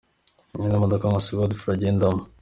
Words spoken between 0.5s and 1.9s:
Iyi ni yo modoka Nkusi Godfrey